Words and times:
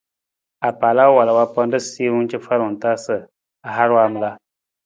Apaala 0.69 1.03
wala 1.17 1.31
wa 1.39 1.45
panda 1.53 1.79
siiwung 1.87 2.27
cafalung 2.31 2.79
ta 2.81 2.91
sa 3.05 3.15
a 3.67 3.69
har 3.77 3.89
waamala. 3.95 4.29